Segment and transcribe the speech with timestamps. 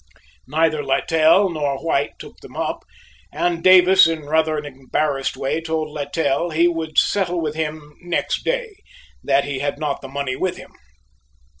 [0.47, 2.85] Neither Littell nor White took them up,
[3.31, 8.43] and Davis in rather an embarrassed way told Littell he would settle with him next
[8.43, 8.77] day,
[9.23, 10.71] that he had not the money with him.